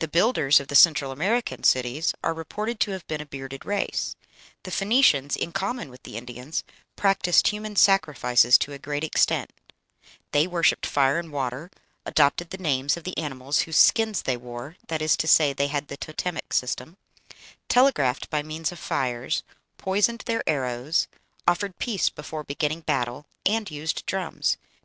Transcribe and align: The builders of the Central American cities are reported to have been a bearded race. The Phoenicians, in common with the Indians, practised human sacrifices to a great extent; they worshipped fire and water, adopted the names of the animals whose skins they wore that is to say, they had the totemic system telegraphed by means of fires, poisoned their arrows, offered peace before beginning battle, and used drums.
The 0.00 0.08
builders 0.08 0.58
of 0.58 0.66
the 0.66 0.74
Central 0.74 1.12
American 1.12 1.62
cities 1.62 2.12
are 2.24 2.34
reported 2.34 2.80
to 2.80 2.90
have 2.90 3.06
been 3.06 3.20
a 3.20 3.24
bearded 3.24 3.64
race. 3.64 4.16
The 4.64 4.72
Phoenicians, 4.72 5.36
in 5.36 5.52
common 5.52 5.90
with 5.90 6.02
the 6.02 6.16
Indians, 6.16 6.64
practised 6.96 7.46
human 7.46 7.76
sacrifices 7.76 8.58
to 8.58 8.72
a 8.72 8.80
great 8.80 9.04
extent; 9.04 9.50
they 10.32 10.48
worshipped 10.48 10.86
fire 10.86 11.20
and 11.20 11.30
water, 11.30 11.70
adopted 12.04 12.50
the 12.50 12.58
names 12.58 12.96
of 12.96 13.04
the 13.04 13.16
animals 13.16 13.60
whose 13.60 13.76
skins 13.76 14.22
they 14.22 14.36
wore 14.36 14.74
that 14.88 15.00
is 15.00 15.16
to 15.18 15.28
say, 15.28 15.52
they 15.52 15.68
had 15.68 15.86
the 15.86 15.96
totemic 15.98 16.52
system 16.52 16.96
telegraphed 17.68 18.28
by 18.30 18.42
means 18.42 18.72
of 18.72 18.80
fires, 18.80 19.44
poisoned 19.78 20.24
their 20.26 20.42
arrows, 20.48 21.06
offered 21.46 21.78
peace 21.78 22.10
before 22.10 22.42
beginning 22.42 22.80
battle, 22.80 23.24
and 23.46 23.70
used 23.70 24.04
drums. 24.06 24.56